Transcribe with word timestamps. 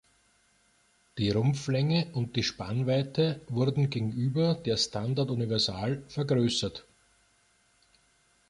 Die 1.19 1.29
Rumpflänge 1.29 2.07
und 2.13 2.35
die 2.35 2.41
Spannweite 2.41 3.39
wurden 3.47 3.91
gegenüber 3.91 4.55
der 4.55 4.77
Standard 4.77 5.29
Universal 5.29 6.01
vergrößert. 6.07 6.85